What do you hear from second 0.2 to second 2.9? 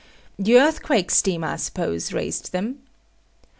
The earthquake steam, I suppose, raised them.